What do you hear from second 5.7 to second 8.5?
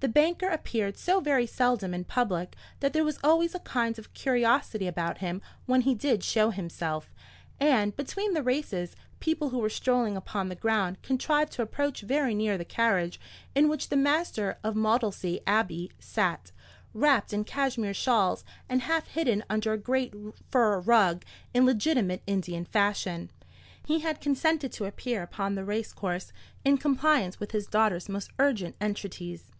he did show himself; and between the